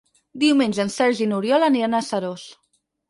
[0.43, 2.47] Diumenge en Sergi i n'Oriol aniran a Seròs.